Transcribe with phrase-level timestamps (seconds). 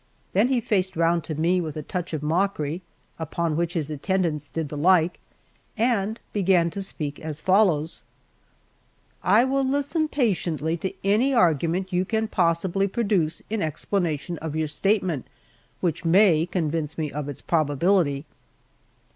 [0.33, 2.81] Then he faced round to me with a touch of mockery,
[3.19, 5.19] upon which his attendants did the like,
[5.77, 8.01] and began to speak as follows:
[9.21, 14.67] "I will listen patiently to any argument you can possibly produce in explanation of your
[14.67, 15.27] statement,
[15.81, 18.25] which may convince me of its probability."